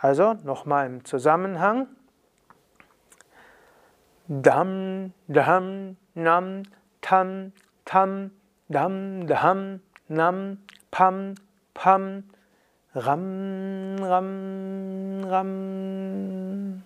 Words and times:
Also 0.00 0.34
nochmal 0.42 0.86
im 0.86 1.04
Zusammenhang. 1.04 1.86
Dam, 4.30 5.14
Dham, 5.26 5.96
Nam, 6.14 6.62
Tam, 7.00 7.52
Tam, 7.86 8.30
Dam, 8.68 9.26
Dham, 9.26 9.80
Nam, 10.08 10.58
Pam, 10.90 11.34
Pam, 11.72 12.24
Ram, 12.94 13.96
Ram, 14.02 15.24
Ram. 15.24 16.82